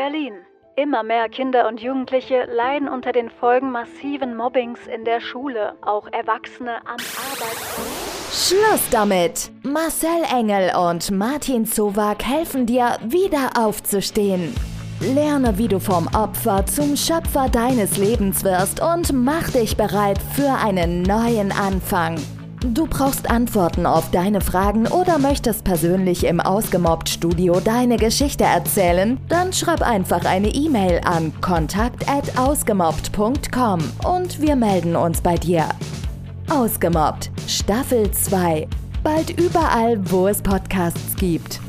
[0.00, 0.32] Berlin.
[0.76, 6.08] Immer mehr Kinder und Jugendliche leiden unter den Folgen massiven Mobbings in der Schule, auch
[6.10, 8.48] Erwachsene am Arbeitsplatz.
[8.48, 9.50] Schluss damit!
[9.62, 14.54] Marcel Engel und Martin Zowak helfen dir, wieder aufzustehen.
[15.00, 20.50] Lerne, wie du vom Opfer zum Schöpfer deines Lebens wirst und mach dich bereit für
[20.64, 22.16] einen neuen Anfang.
[22.62, 29.18] Du brauchst Antworten auf deine Fragen oder möchtest persönlich im Ausgemobbt-Studio deine Geschichte erzählen?
[29.28, 35.70] Dann schreib einfach eine E-Mail an kontakt@ausgemobbt.com und wir melden uns bei dir.
[36.50, 38.68] Ausgemobbt Staffel 2.
[39.02, 41.60] Bald überall, wo es Podcasts gibt.